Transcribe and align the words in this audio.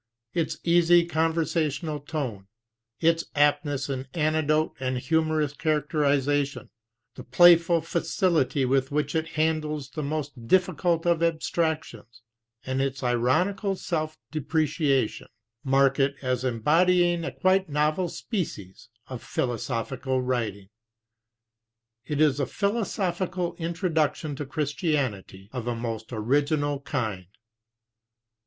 Its 0.33 0.57
easy 0.63 1.05
conversational 1.05 1.99
tone, 1.99 2.47
its 3.01 3.25
aptness 3.35 3.87
in 3.87 4.07
anecdote 4.15 4.73
and 4.79 4.97
humorous 4.97 5.53
characterization, 5.53 6.71
the 7.13 7.23
playful 7.23 7.81
facility 7.81 8.65
with 8.65 8.91
which 8.91 9.13
it 9.13 9.27
handles 9.37 9.91
the 9.91 10.01
most 10.01 10.47
difficult 10.47 11.05
of 11.05 11.21
abstractions, 11.21 12.23
and 12.65 12.81
its 12.81 13.03
ironical 13.03 13.75
self 13.75 14.17
depreciation, 14.31 15.27
mark 15.63 15.99
it 15.99 16.15
as 16.23 16.43
em 16.43 16.61
bodying 16.61 17.23
a 17.23 17.31
quite 17.31 17.69
novel 17.69 18.09
species 18.09 18.89
of 19.05 19.21
philosophical 19.21 20.19
writing. 20.19 20.69
It 22.07 22.19
is 22.19 22.39
a 22.39 22.47
philosophical 22.47 23.53
introduction 23.59 24.35
to 24.37 24.47
Christianity 24.47 25.47
of 25.53 25.67
a 25.67 25.75
most 25.75 26.11
original 26.11 26.79
kind. 26.79 27.27